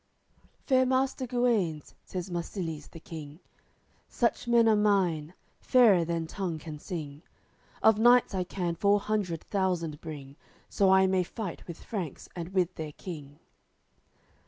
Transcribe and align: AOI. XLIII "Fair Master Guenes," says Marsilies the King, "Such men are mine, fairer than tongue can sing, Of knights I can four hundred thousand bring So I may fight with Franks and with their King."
AOI. 0.01 0.33
XLIII 0.33 0.49
"Fair 0.65 0.85
Master 0.87 1.27
Guenes," 1.27 1.95
says 2.03 2.31
Marsilies 2.31 2.87
the 2.87 2.99
King, 2.99 3.39
"Such 4.09 4.47
men 4.47 4.67
are 4.67 4.75
mine, 4.75 5.35
fairer 5.59 6.03
than 6.03 6.25
tongue 6.25 6.57
can 6.57 6.79
sing, 6.79 7.21
Of 7.83 7.99
knights 7.99 8.33
I 8.33 8.43
can 8.43 8.73
four 8.73 8.99
hundred 8.99 9.43
thousand 9.43 10.01
bring 10.01 10.37
So 10.69 10.89
I 10.89 11.05
may 11.05 11.21
fight 11.21 11.67
with 11.67 11.83
Franks 11.83 12.27
and 12.35 12.49
with 12.51 12.73
their 12.77 12.93
King." 12.93 13.37